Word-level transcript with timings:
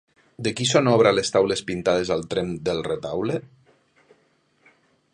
De 0.45 0.53
qui 0.59 0.65
són 0.69 0.89
obra 0.91 1.11
les 1.17 1.29
taules 1.35 1.61
pintades 1.67 2.13
al 2.17 2.25
tremp 2.33 2.51
del 2.69 2.83
retaule? 2.91 3.41